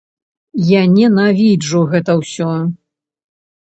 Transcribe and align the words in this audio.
Я 0.69 0.79
ненавіджу 0.95 1.85
гэта 1.95 2.11
ўсё. 2.25 2.53